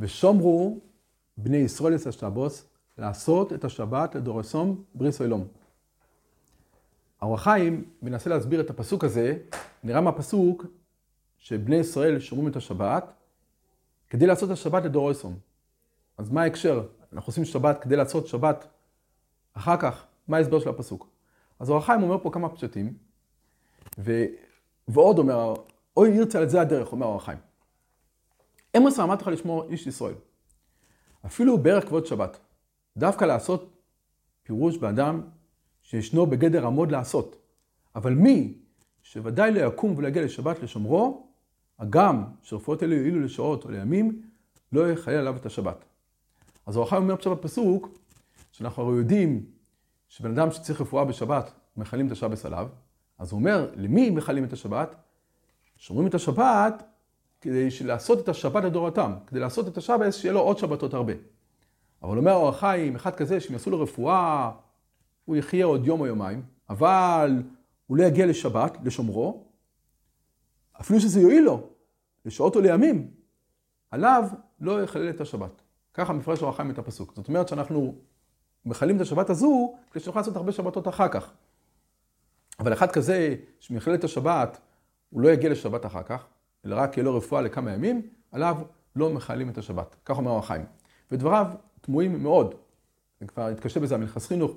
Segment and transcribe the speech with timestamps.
[0.00, 0.78] ושומרו
[1.36, 5.46] בני ישראל את השבוס, לעשות את השבת לדורסום בריס אילום.
[7.20, 9.38] האור החיים מנסה להסביר את הפסוק הזה,
[9.84, 10.66] נראה מהפסוק
[11.38, 13.12] שבני ישראל שומרים את השבת
[14.10, 15.38] כדי לעשות את השבת לדורסום.
[16.18, 16.86] אז מה ההקשר?
[17.12, 18.66] אנחנו עושים שבת כדי לעשות שבת
[19.52, 21.08] אחר כך, מה ההסבר של הפסוק?
[21.58, 22.94] אז אור החיים אומר פה כמה פשטים,
[23.98, 24.24] ו...
[24.88, 25.54] ועוד אומר,
[25.96, 27.16] אוי ירצה על זה הדרך, אומר אור
[29.02, 30.14] אמרתי לך לשמור איש ישראל.
[31.26, 32.38] אפילו בערך כבוד שבת.
[32.96, 33.76] דווקא לעשות
[34.42, 35.20] פירוש באדם
[35.82, 37.36] שישנו בגדר עמוד לעשות.
[37.94, 38.54] אבל מי
[39.02, 41.26] שוודאי לא יקום ולא יגיע לשבת לשומרו,
[41.78, 44.22] הגם שרפואות אלו יועילו לשעות או לימים,
[44.72, 45.84] לא יחיה עליו את השבת.
[46.66, 47.88] אז החיים אומר עכשיו בפסוק,
[48.52, 49.46] שאנחנו הרי יודעים
[50.08, 52.68] שבן אדם שצריך רפואה בשבת, מכלים את השבת עליו,
[53.18, 54.94] אז הוא אומר, למי מכלים את השבת?
[55.76, 56.82] שומרים את השבת
[57.40, 61.12] כדי לעשות את השבת לדורתם, כדי לעשות את השבת שיהיה לו עוד שבתות הרבה.
[62.02, 64.50] אבל אומר אור החיים, אחד כזה שאם יעשו לו רפואה,
[65.24, 67.42] הוא יחיה עוד יום או יומיים, אבל
[67.86, 69.44] הוא לא יגיע לשבת, לשומרו,
[70.80, 71.66] אפילו שזה יועיל לו,
[72.24, 73.10] לשעות או לימים,
[73.90, 74.28] עליו
[74.60, 75.62] לא יחלל את השבת.
[75.94, 77.12] ככה מפרש אור החיים את הפסוק.
[77.16, 77.94] זאת אומרת שאנחנו
[78.64, 81.32] מכלים את השבת הזו, כדי שנוכל לעשות הרבה שבתות אחר כך.
[82.60, 84.58] אבל אחד כזה, שמכלל את השבת,
[85.10, 86.26] הוא לא יגיע לשבת אחר כך,
[86.66, 88.56] אלא רק יהיה לו רפואה לכמה ימים, עליו
[88.96, 89.96] לא מכלים את השבת.
[90.04, 90.64] כך אומר החיים.
[91.12, 91.46] ודבריו
[91.80, 92.54] תמוהים מאוד.
[93.26, 94.52] כבר התקשה בזה המלכס חינוך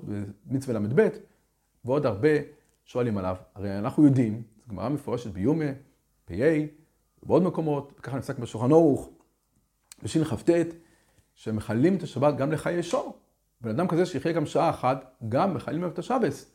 [0.46, 1.08] במצווה ל"ב,
[1.84, 2.28] ועוד הרבה
[2.84, 3.36] שואלים עליו.
[3.54, 5.64] הרי אנחנו יודעים, זו גמרא מפורשת ביומה,
[6.24, 6.58] פ"א,
[7.22, 9.10] ובעוד מקומות, וככה נפסק בשולחן ערוך,
[10.02, 10.50] בשכ"ט,
[11.34, 13.18] שמכלים את השבת גם לחיי שור.
[13.60, 16.51] בן אדם כזה שיחיה גם שעה אחת, גם מכלים את השבס.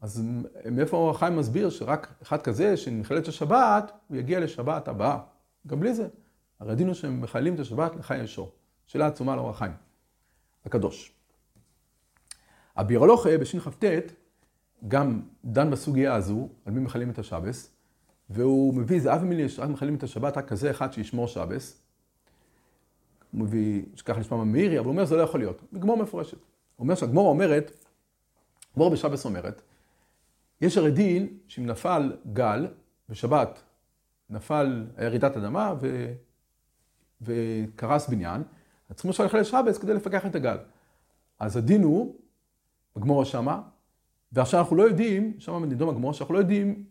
[0.00, 0.22] אז
[0.70, 5.18] מאיפה אור החיים מסביר שרק אחד כזה שנכלל את השבת, הוא יגיע לשבת הבאה.
[5.66, 6.08] גם בלי זה.
[6.60, 8.52] הרי הדין הוא שהם מכלים את השבת לחיי שור.
[8.86, 9.72] שאלה עצומה לאור החיים.
[10.64, 11.12] הקדוש.
[12.76, 13.84] הבירולוכה בשכ"ט
[14.88, 17.70] גם דן בסוגיה הזו, על מי מכלים את השבס,
[18.30, 21.82] והוא מביא אבי מילי שרק מכלים את השבת, רק כזה אחד שישמור שבס.
[23.32, 25.62] הוא מביא, שככה נשמע ממאירי, אבל הוא אומר זה לא יכול להיות.
[25.78, 26.38] גמור מפורשת.
[26.38, 27.72] הוא אומר שהגמור אומרת,
[28.76, 29.62] גמור בשבס אומרת,
[30.60, 32.66] יש הרי דין שאם נפל גל
[33.08, 33.62] בשבת,
[34.30, 36.12] נפל, היה רעידת אדמה ו...
[37.20, 38.42] וקרס בניין,
[38.88, 40.56] אז צריכים עכשיו ללכת לשבס כדי לפקח את הגל.
[41.38, 42.14] אז הדין הוא,
[42.96, 43.62] הגמורה שמה,
[44.32, 46.84] ועכשיו אנחנו לא יודעים, שמה נידום הגמורה, שאנחנו לא יודעים,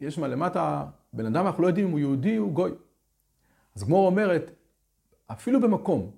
[0.00, 2.70] יש מה למטה בן אדם, אנחנו לא יודעים אם הוא יהודי או גוי.
[3.76, 4.50] אז הגמורה אומרת,
[5.26, 6.10] אפילו במקום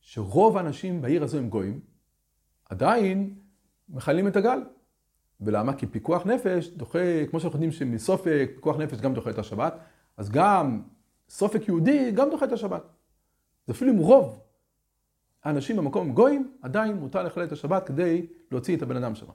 [0.00, 1.80] שרוב האנשים בעיר הזו הם גויים,
[2.68, 3.34] עדיין
[3.88, 4.62] מכלים את הגל.
[5.40, 5.72] ולמה?
[5.72, 9.78] כי פיקוח נפש דוחה, כמו שאנחנו יודעים שמסופק, פיקוח נפש גם דוחה את השבת,
[10.16, 10.82] אז גם
[11.28, 12.82] סופק יהודי גם דוחה את השבת.
[13.66, 14.40] זה אפילו אם רוב
[15.44, 19.26] האנשים במקום הם גויים, עדיין מותר לחלל את השבת כדי להוציא את הבן אדם שם.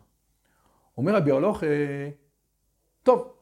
[0.97, 2.09] אומר רבי אה,
[3.03, 3.33] טוב,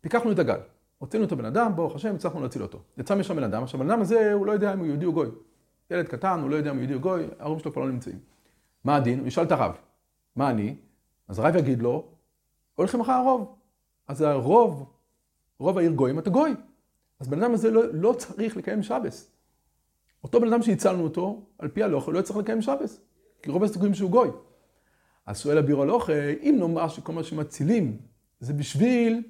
[0.00, 0.58] פיקחנו את הגל,
[0.98, 2.78] הוצאנו את הבן אדם, ברוך השם, הצלחנו להציל אותו.
[2.98, 5.12] יצא משם בן אדם, עכשיו בן אדם הזה, הוא לא יודע אם הוא יהודי או
[5.12, 5.28] גוי.
[5.90, 8.18] ילד קטן, הוא לא יודע אם הוא יהודי או גוי, ההורים שלו כבר לא נמצאים.
[8.84, 9.18] מה הדין?
[9.18, 9.76] הוא ישאל את הרב,
[10.36, 10.76] מה אני?
[11.32, 12.04] אז הרב יגיד לו,
[12.74, 13.54] הולכים אחרי הרוב.
[14.08, 14.92] אז הרוב,
[15.58, 16.54] רוב העיר גויים, אתה גוי.
[17.20, 19.30] אז בן אדם הזה לא, לא צריך לקיים שבס.
[20.24, 23.00] אותו בן אדם שהצלנו אותו, על פי הלוך, לא צריך לקיים שבס.
[23.42, 24.28] כי רוב הסיכויים שהוא גוי.
[25.26, 26.10] אז שואל הבירו הלוך,
[26.42, 27.98] אם נאמר שכל מה שמצילים
[28.40, 29.22] זה בשביל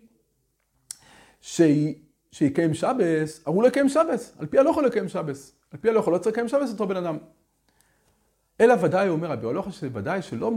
[1.40, 4.36] שיקיים שבס, אבל הוא לא שבס.
[4.38, 5.54] על פי הלוך הוא לא יקיים שבס.
[5.70, 7.18] על פי הלוך הוא לא צריך לקיים שבס אותו בן אדם.
[8.60, 10.52] אלא ודאי, אומר רבי הולכה, שוודאי שלא,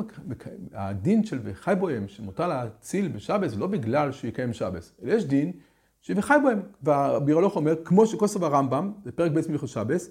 [0.73, 5.25] הדין של וחי בוהם, שמותר להציל בשבס, זה לא בגלל שהוא יקיים שבס, אלא יש
[5.25, 5.51] דין
[6.01, 6.61] שוחי בוהם.
[6.83, 10.09] ורבי הולכה אומר, כמו שכוסף הרמב"ם, זה פרק ב' מלכות שבס,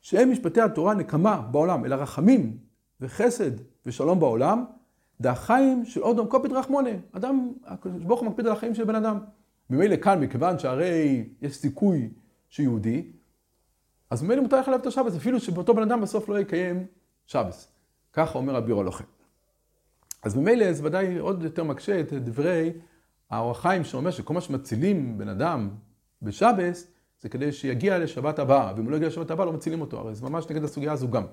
[0.00, 2.56] שהם משפטי התורה נקמה בעולם, אלא רחמים
[3.00, 3.50] וחסד
[3.86, 4.64] ושלום בעולם,
[5.20, 6.90] דהחיים של אודום קופית רחמונה.
[7.12, 9.18] אדם, הקדוש ברוך הוא מקפיד על החיים של בן אדם.
[9.70, 12.10] ממילא כאן, מכיוון שהרי יש סיכוי
[12.48, 13.12] שהוא יהודי,
[14.10, 16.86] אז ממילא מותר לך את השבס, אפילו שבאותו בן אדם בסוף לא יקיים
[17.26, 17.68] שבס.
[18.12, 19.04] ככה אומר הבירו הלוחם.
[20.22, 22.72] אז ממילא זה ודאי עוד יותר מקשה את דברי
[23.30, 25.70] האור החיים שאומר שכל מה שמצילים בן אדם
[26.22, 26.86] בשבס,
[27.20, 30.14] זה כדי שיגיע לשבת הבאה, ואם הוא לא יגיע לשבת הבאה לא מצילים אותו, הרי
[30.14, 31.24] זה ממש נגד הסוגיה הזו גם.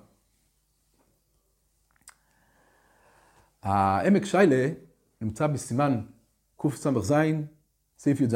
[3.62, 4.70] העמק שיילה
[5.22, 6.02] נמצא בסימן
[6.58, 7.14] קס"ז,
[7.98, 8.34] סעיף י"ז.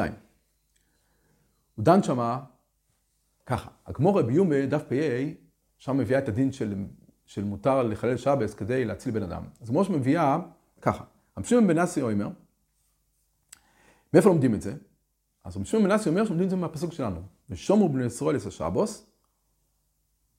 [1.75, 2.44] הוא דן שמה
[3.46, 5.24] ככה, הגמורה ביומה, דף פ"א,
[5.78, 6.75] שם מביאה את הדין של
[7.25, 9.44] של מותר לחלל שבס כדי להציל בן אדם.
[9.62, 10.38] אז כמו שמביאה,
[10.81, 11.04] ככה,
[11.36, 12.27] המשום בן נאסי אומר,
[14.13, 14.74] מאיפה לומדים את זה?
[15.44, 17.22] אז המשום בן נאסי אומר שלומדים את זה מהפסוק שלנו.
[17.50, 19.06] ושומרו בני ישראל את השבוס,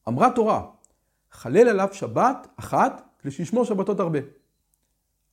[0.09, 0.67] אמרה תורה,
[1.31, 4.19] חלל עליו שבת אחת כדי שישמור שבתות הרבה.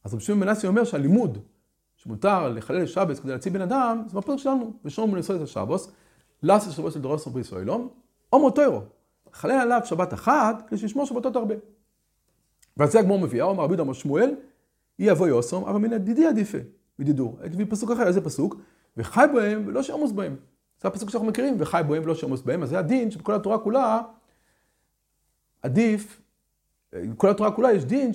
[0.03, 1.37] אז רבי שמעון מנסי אומר שהלימוד
[1.95, 5.91] שמותר לחלל שבת כדי להציל בן אדם, זה בפרק שלנו, ושום מנסות את השבוס,
[6.43, 7.89] לאס שבוס של דורס ובריס ואילום,
[8.33, 8.81] או מוטוירו,
[9.33, 11.55] חלל עליו שבת אחת כדי שישמור שבתות הרבה.
[12.77, 14.35] ועל זה הגמור מביאה, אומר רבי דמר שמואל,
[14.99, 16.57] אי אבוי אוסום, אבל מן הדידי עדיפה,
[16.99, 17.39] בדידור.
[17.43, 18.55] הביא פסוק אחר, איזה פסוק?
[18.97, 20.35] וחי בהם ולא שעמוס בהם.
[20.81, 24.01] זה הפסוק שאנחנו מכירים, וחי בהם ולא שעמוס בהם, אז זה הדין שבכל התורה כולה
[25.61, 26.21] עדיף,
[26.93, 28.11] בכל התורה כולה יש דין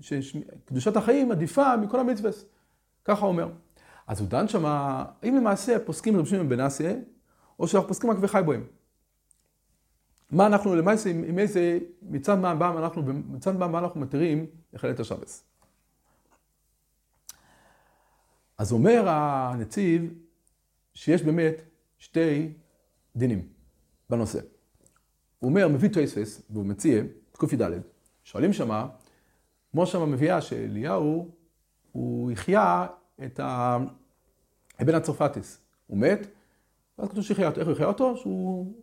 [0.00, 2.30] שקדושת החיים עדיפה מכל המצווה.
[3.04, 3.48] ככה אומר.
[4.06, 6.92] אז הוא דן שמה, האם למעשה פוסקים רבי שמעון בן אסיה,
[7.58, 8.64] או שאנחנו פוסקים רק וחי בהם.
[10.30, 15.00] מה אנחנו למעשה, עם איזה, מצד מה הבא אנחנו, מצד מה אנחנו מתירים לחלל את
[15.00, 15.44] השבס.
[18.58, 20.14] אז אומר הנציב
[20.94, 21.62] שיש באמת
[21.98, 22.52] שתי
[23.16, 23.48] דינים
[24.10, 24.40] בנושא.
[25.38, 27.02] הוא אומר, מביא טייסס, והוא מציע,
[27.32, 27.70] תק"ד,
[28.24, 28.88] שואלים שמה,
[29.70, 31.30] כמו שמה מביאה שאליהו,
[31.92, 32.86] הוא החיה
[33.24, 33.40] את
[34.78, 35.60] הבן הצרפטיס.
[35.86, 36.26] הוא מת,
[36.98, 37.60] ואז כתוב שהחיה אותו.
[37.60, 38.16] איך הוא החיה אותו?
[38.16, 38.74] שהוא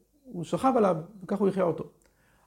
[0.43, 1.83] שכב עליו, וככה הוא החיה אותו.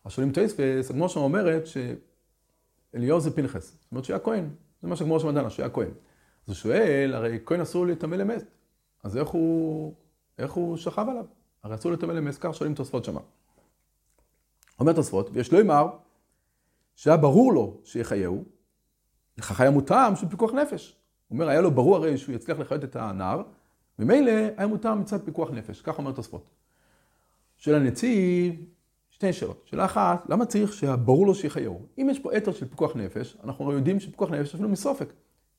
[0.05, 3.71] אז שואלים טייסס, הגמור שם אומרת שאליהו זה פנחס.
[3.71, 4.49] זאת אומרת שהיה כהן.
[4.83, 5.89] זה מה שהגמור שם דנה, שהיה כהן.
[5.89, 8.45] אז הוא שואל, הרי כהן אסור להתאמן למת.
[9.05, 9.95] אז איך הוא,
[10.39, 11.25] איך הוא שכב עליו?
[11.63, 13.21] הרי אסור להתאמן למת, כך שואלים תוספות שמה.
[14.81, 15.87] אומר תוספות, ויש לו אמר,
[16.97, 18.45] שהיה ברור לו שיחייהו,
[19.39, 20.97] לכך היה מוטעם של פיקוח נפש.
[21.29, 23.43] הוא אומר, היה לו ברור הרי שהוא יצליח לחיות את הנער,
[23.99, 26.51] ממילא היה מוטעם מצד פיקוח נפש, כך אומר תוספות.
[27.57, 28.55] שאלה הנציב,
[29.11, 29.63] שתי שאלות.
[29.65, 31.87] שאלה אחת, למה צריך שהברור לו שיחייהו?
[31.99, 35.13] אם יש פה אתר של פיקוח נפש, אנחנו יודעים שפיקוח נפש אפילו מסופק.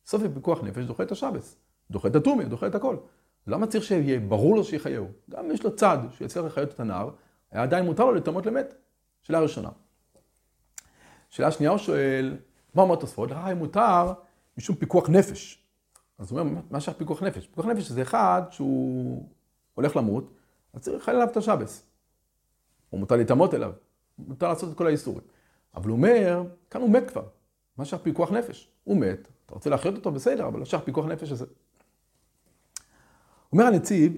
[0.06, 1.56] סופק פיקוח נפש דוחה את השבס,
[1.92, 2.96] דוחה את הטומי, דוחה את הכל.
[3.48, 5.08] למה צריך שיהיה ברור לו שיחייהו?
[5.30, 7.10] גם אם יש לו צד שיצליח לחיות את הנער,
[7.52, 8.74] היה עדיין מותר לו לטמות למת.
[9.22, 9.70] שאלה ראשונה.
[11.30, 12.38] שאלה שנייה הוא שואל,
[12.74, 13.32] מה אומר תוספות?
[13.32, 14.14] לך מותר
[14.58, 15.64] משום פיקוח נפש.
[16.18, 17.48] אז הוא אומר, מה שייך פיקוח נפש?
[17.48, 19.30] פיקוח נפש זה אחד שהוא
[19.74, 20.34] הולך למות,
[20.74, 21.87] אז צריך לחייל עליו את השבס.
[22.94, 23.72] או מותר להתאמות אליו,
[24.18, 25.24] מותר לעשות את כל האיסורים.
[25.76, 27.28] אבל הוא אומר, כאן הוא מת כבר.
[27.78, 28.72] מה שייך פיקוח נפש?
[28.84, 31.46] הוא מת, אתה רוצה להחיות אותו בסדר, אבל לא שייך פיקוח נפש הזה.
[33.54, 34.14] אומר הנציב,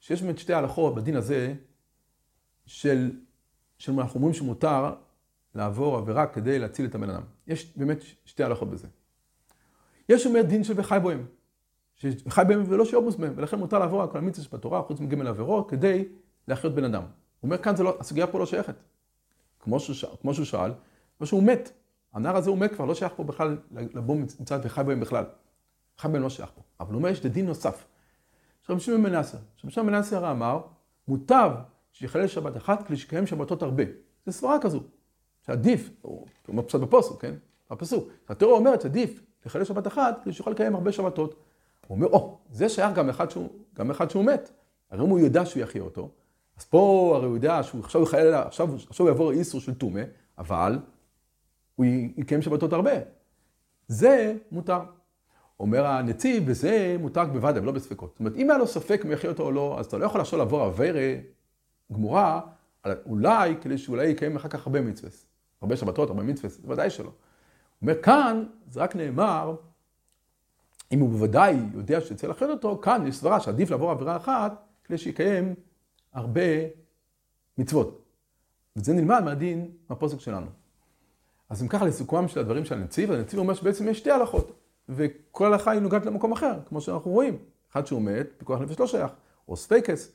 [0.00, 1.54] שיש באמת שתי הלכות בדין הזה,
[2.66, 3.10] של,
[3.78, 4.94] של אנחנו אומרים שמותר
[5.54, 7.22] לעבור עבירה כדי להציל את הבן אדם.
[7.46, 8.88] יש באמת שתי הלכות בזה.
[10.08, 11.26] יש אומר דין של וחי בוהם,
[11.94, 15.70] שחי בהם ולא שיובוס בהם, ולכן מותר לעבור על כל המצווה שבתורה, חוץ מגמל עבירות,
[15.70, 16.04] כדי
[16.48, 17.02] להחיות בן אדם.
[17.40, 18.74] הוא אומר כאן, לא, הסוגיה פה לא שייכת.
[19.60, 20.72] כמו שהוא, כמו שהוא שאל,
[21.18, 21.72] כמו שהוא מת.
[22.12, 25.24] הנער הזה הוא מת כבר, לא שייך פה בכלל לבוא מצד וחי בהם בכלל.
[25.98, 26.62] חי בהם לא שייך פה.
[26.80, 27.84] אבל הוא אומר, יש דין נוסף.
[28.68, 29.38] רבי שמעון בן נאסר.
[29.64, 30.60] רבי שמעון בן נאסר אמר,
[31.08, 31.50] מוטב
[31.92, 33.84] שיחלל שבת אחת כדי שיקיים שבתות הרבה.
[34.26, 34.82] זה סברה כזו.
[35.46, 37.34] שעדיף, הוא אומר פשוט בפוסק, כן?
[37.70, 38.08] בפסוק.
[38.28, 41.34] התיאוריה אומרת שעדיף לחלל שבת אחת כדי שיוכל לקיים הרבה שבתות.
[41.86, 44.50] הוא אומר, או, oh, זה שייך גם אחד שהוא, גם אחד שהוא מת.
[44.90, 46.10] הרי אם הוא יודע שהוא יחיה אותו,
[46.60, 50.02] אז פה הרי הוא יודע שהוא עכשיו יחלל, עכשיו, עכשיו הוא יעבור איסור של טומא,
[50.38, 50.78] אבל
[51.76, 51.86] הוא
[52.16, 52.90] יקיים שבתות הרבה.
[53.88, 54.80] זה מותר.
[55.60, 58.10] אומר הנציב, וזה מותר בוודאי ולא בספקות.
[58.10, 60.20] זאת אומרת, אם היה לו ספק אם יחיה אותו או לא, אז אתה לא יכול
[60.20, 61.14] עכשיו לעבור אביירה
[61.92, 62.40] גמורה,
[63.06, 65.10] אולי כדי שאולי יקיים אחר כך הרבה מצווה.
[65.62, 67.06] הרבה שבתות, הרבה מצווה, ודאי שלא.
[67.06, 67.12] הוא
[67.82, 69.56] אומר, כאן זה רק נאמר,
[70.92, 74.52] אם הוא בוודאי יודע שצריך לחיות אותו, כאן יש סברה שעדיף לעבור עבירה אחת
[74.84, 75.54] כדי שיקיים
[76.12, 76.40] הרבה
[77.58, 78.04] מצוות.
[78.76, 80.46] וזה נלמד מהדין, מהפוסק שלנו.
[81.48, 84.52] אז אם ככה לסיכומם של הדברים של הנציב, הנציב אומר שבעצם יש שתי הלכות,
[84.88, 87.38] וכל הלכה היא נוגעת למקום אחר, כמו שאנחנו רואים.
[87.72, 89.10] אחד שהוא מת, פיקוח נפש לא שייך,
[89.48, 90.12] או ספייקס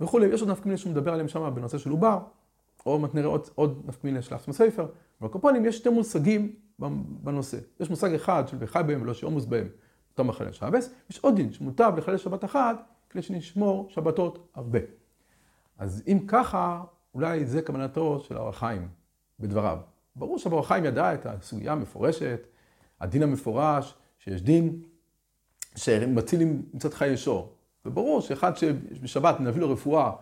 [0.00, 0.26] וכולי.
[0.26, 2.18] יש עוד נפקמינים שהוא מדבר עליהם שם בנושא של עובר,
[2.86, 4.86] או נראה עוד, עוד נפקמינים של עצמו ספר.
[5.20, 6.54] אבל קופונים יש שתי מושגים
[7.22, 7.58] בנושא.
[7.80, 9.68] יש מושג אחד של וחי בהם ולא שעומוס בהם,
[10.10, 12.76] אותו מחלל שבס, יש עוד דין שמוטב לחלל שבת אחת
[13.10, 14.78] כדי שנשמור שבתות הרבה.
[15.78, 18.88] אז אם ככה, אולי זה כוונתו של האור החיים
[19.40, 19.78] בדבריו.
[20.16, 22.46] ברור שהאור החיים ידע את הסוגיה המפורשת,
[23.00, 24.80] הדין המפורש, שיש דין
[25.76, 26.40] שמציל
[26.74, 27.52] מצד חיי שור.
[27.86, 30.12] וברור שאחד שבשבת נביא לו רפואה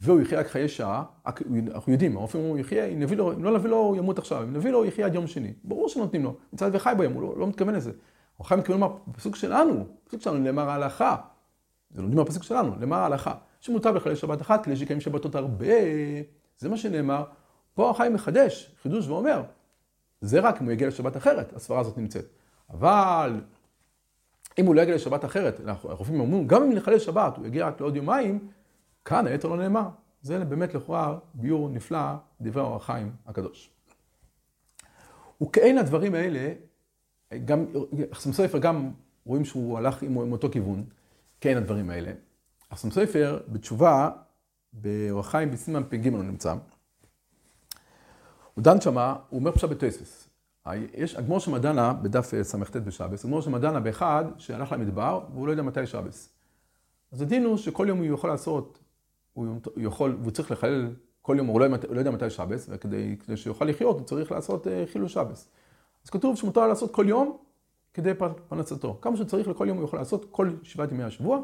[0.00, 3.58] והוא יחיה רק חיי שעה, אנחנו יודעים, הרופאים אומרים, יחיה, אם נביא לו, אם לא
[3.58, 5.52] נביא לו, הוא ימות עכשיו, אם נביא לו, הוא יחיה עד יום שני.
[5.64, 7.92] ברור שנותנים לו, מצד וחי בהם, הוא לא, לא מתכוון לזה.
[8.42, 11.16] חי מתכוון לומר, בפסוק שלנו, בפסוק שלנו נאמר ההלכה.
[11.90, 13.34] זה לומדים מהפסוק שלנו, נאמר ההלכה.
[13.62, 15.66] שמוטב לחלל שבת אחת כדי שיקיים שבתות הרבה,
[16.58, 17.24] זה מה שנאמר.
[17.74, 19.42] פה החיים מחדש, חידוש ואומר,
[20.20, 22.24] זה רק אם הוא יגיע לשבת אחרת, הסברה הזאת נמצאת.
[22.70, 23.40] אבל
[24.58, 27.80] אם הוא לא יגיע לשבת אחרת, הרופאים אומרים, גם אם נחלל שבת, הוא יגיע רק
[27.80, 28.48] לעוד יומיים,
[29.04, 29.88] כאן היתר לא נאמר.
[30.22, 33.70] זה באמת לכאורה ביור נפלא, דברי אור החיים הקדוש.
[35.42, 36.52] וכאין הדברים האלה,
[37.44, 37.66] גם,
[38.14, 38.90] סופר גם
[39.24, 40.84] רואים שהוא הלך עם אותו כיוון,
[41.40, 42.12] כאין הדברים האלה.
[42.72, 44.10] חסם סופר בתשובה,
[44.72, 46.54] באור החיים בסימן פ"ג הוא נמצא.
[48.54, 50.28] הוא דן שמה, הוא אומר פשוט בתוסס.
[50.94, 55.62] יש אדמו"ר שמדנה בדף אה, סט בשבס, אדמו"ר שמדנה באחד שהלך למדבר והוא לא יודע
[55.62, 56.32] מתי שבס.
[57.12, 58.78] אז הדין הוא שכל יום הוא יכול לעשות,
[59.32, 63.16] הוא יכול, והוא צריך לחלל כל יום, הוא לא, הוא לא יודע מתי שבס, וכדי
[63.34, 65.48] שיוכל לחיות הוא צריך לעשות אה, חילול שבס.
[66.04, 67.36] אז כתוב שמותר לעשות כל יום
[67.94, 68.12] כדי
[68.48, 68.98] פרנסתו.
[69.02, 71.40] כמה שצריך לכל יום הוא יכול לעשות כל שבעת ימי השבוע,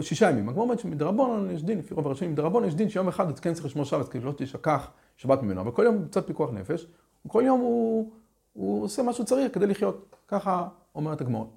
[0.00, 0.48] שישה ימים.
[0.48, 3.54] הגמור אומרת שמדרבון יש דין, לפי רוב הראשונים מדרבון יש דין שיום אחד אתה כן
[3.54, 6.86] צריך לשמור שבס כדי לא תשכח שבת ממנו, אבל כל יום קצת פיקוח נפש,
[7.26, 8.12] וכל יום הוא,
[8.52, 10.16] הוא עושה מה שהוא צריך כדי לחיות.
[10.28, 11.50] ככה אומרת הגמור.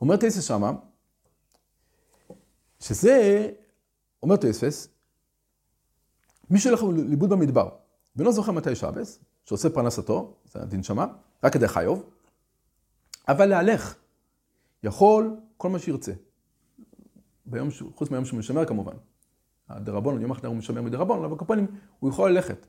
[0.00, 0.72] אומר טייסס שמה,
[2.80, 3.48] שזה,
[4.22, 4.88] אומר טייסס,
[6.50, 7.68] מי שהולך לאיבוד במדבר,
[8.16, 11.06] ולא זוכר מתי שבס, שעושה פרנסתו, זה הדין שמה,
[11.44, 12.04] רק כדי חיוב,
[13.28, 13.94] אבל להלך,
[14.82, 16.12] יכול כל מה שירצה.
[17.46, 18.92] ביום, חוץ מהיום שהוא משמר כמובן.
[19.68, 21.66] הדרבון, יום אחר הוא משמר מדרבון, אבל כפונים
[21.98, 22.66] הוא יכול ללכת.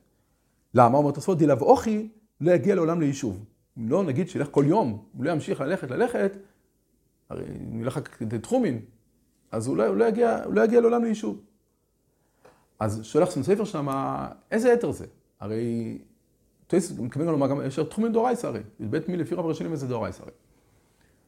[0.74, 0.98] למה?
[0.98, 2.08] אומר תוספות, דילב אוכי
[2.40, 3.44] לא יגיע לעולם ליישוב.
[3.78, 6.32] אם לא נגיד שילך כל יום, הוא לא ימשיך ללכת, ללכת,
[7.28, 8.80] הרי אם ילך כדי תחומין,
[9.50, 11.40] אז הוא לא, הוא לא, יגיע, הוא לא יגיע לעולם ליישוב.
[12.78, 13.88] אז שולח שם ספר שם,
[14.50, 15.06] איזה יתר זה?
[15.40, 15.98] הרי,
[16.98, 20.32] מתכוון לומר גם, יש תחומים דאורייסא הרי, בית מי לפי רב ראשונים איזה דאורייסא הרי.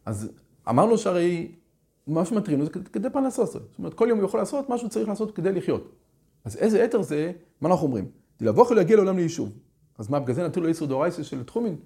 [0.04, 0.32] אז
[0.68, 1.52] אמרנו שהרי
[2.06, 3.50] מה שמטרינו זה כדי פרנסות.
[3.50, 5.92] זאת אומרת, כל יום הוא יכול לעשות מה שהוא צריך לעשות כדי לחיות.
[6.44, 8.10] אז איזה יתר זה, מה אנחנו אומרים?
[8.40, 9.52] דלבוך להגיע לעולם ליישוב.
[9.98, 11.76] אז מה, בגלל זה נתנו לו איסור דאורייסא של תחומין?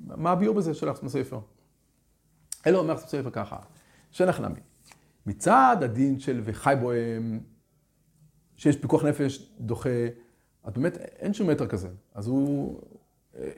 [0.00, 1.38] מה הביאור בזה של אחסם ספר?
[2.66, 3.56] אלו אומר אחסם ספר ככה,
[4.10, 4.60] שאינך נמי.
[5.26, 7.40] מצד הדין של וחי בוהם,
[8.56, 9.88] שיש פיקוח נפש דוחה,
[10.64, 11.88] אז באמת אין שום מטר כזה.
[12.14, 12.80] אז הוא,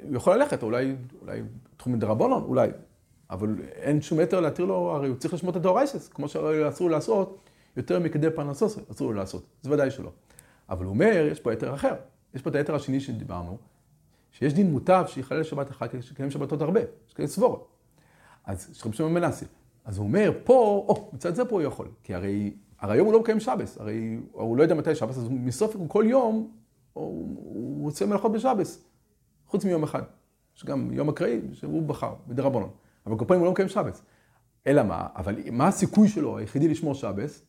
[0.02, 1.42] הוא יכול ללכת, אולי, אולי
[1.76, 2.68] תחומין דרבנון, אולי.
[3.30, 7.38] אבל אין שום מטר להתיר לו, הרי הוא צריך לשמור את הדאורייסס, כמו שאסור לעשות,
[7.76, 9.46] יותר מכדי פרנסוס, אסור לו לעשות.
[9.62, 10.10] זה ודאי שלא.
[10.68, 11.94] אבל הוא אומר, יש פה יתר אחר.
[12.34, 13.58] יש פה את היתר השני שדיברנו,
[14.32, 17.68] שיש דין מוטב שיכלל שבת אחת, יש שבתות הרבה, יש כאלה סבורות.
[18.44, 19.44] אז יש רבי שמעון מנסי.
[19.84, 21.88] אז הוא אומר, פה, או, מצד זה פה הוא יכול.
[22.02, 25.28] כי הרי, הרי היום הוא לא מקיים שבס, הרי הוא לא יודע מתי שבס, אז
[25.30, 26.52] מסוף כל יום
[26.92, 28.84] הוא, עושה מלאכות בשבס,
[29.46, 30.02] חוץ מיום אחד.
[30.56, 32.70] יש גם יום אקראי שהוא בחר, בדרבנון.
[33.06, 34.02] אבל כל פעם הוא לא מקיים שבס.
[34.66, 35.06] אלא מה?
[35.16, 37.42] אבל מה הסיכוי שלו, היחידי לשמור שבס?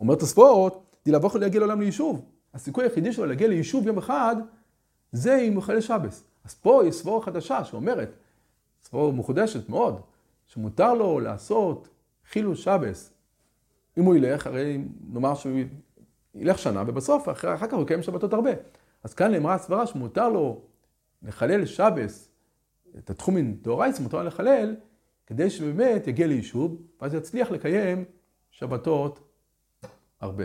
[0.00, 2.24] אומר תוספות, דלבוך להגיע לעולם ליישוב.
[2.54, 4.36] הסיכוי היחידי שלו להגיע ליישוב יום אחד,
[5.12, 6.24] זה אם הוא חלל שבס.
[6.44, 8.10] אז פה יש סבורה חדשה שאומרת,
[8.82, 10.00] סבורה מחודשת מאוד,
[10.46, 11.88] שמותר לו לעשות
[12.30, 13.12] חילול שבס.
[13.98, 14.78] אם הוא ילך, הרי
[15.12, 15.60] נאמר שהוא
[16.34, 18.50] ילך שנה, ובסוף, אחר, אחר כך הוא יקיים שבתות הרבה.
[19.04, 20.60] אז כאן נאמרה הסברה שמותר לו
[21.22, 22.28] לחלל שבס,
[22.98, 24.76] את התחומין דאורייס, מותר לו לחלל,
[25.28, 28.04] כדי שבאמת יגיע ליישוב, ואז יצליח לקיים
[28.50, 29.30] שבתות
[30.20, 30.44] הרבה.